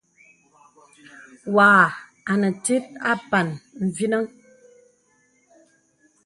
Wàghà 1.55 1.87
anə 2.31 2.47
tìt 2.63 2.83
àpàn 3.11 3.47
mvinəŋ. 3.85 4.25